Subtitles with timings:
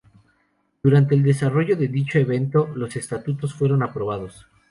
[0.81, 4.47] Durante el desarrollo de dicho evento, los estatutos fueron aprobados.